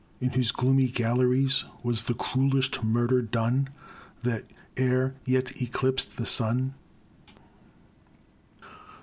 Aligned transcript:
In 0.19 0.31
whose 0.31 0.51
gloomy 0.51 0.87
galleries 0.87 1.63
Was 1.83 2.01
the 2.05 2.15
cruellest 2.15 2.83
murder 2.83 3.21
done 3.21 3.69
That 4.23 4.45
e're 4.75 5.13
yet 5.25 5.55
eclipst 5.61 6.15
the 6.15 6.23
snnne." 6.23 6.71